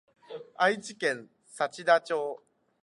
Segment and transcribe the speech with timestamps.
[0.57, 2.41] 愛知県幸田町